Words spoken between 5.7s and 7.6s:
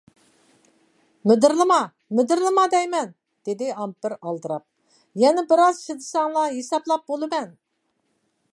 چىدىساڭلا ھېسابلاپ بولىمەن!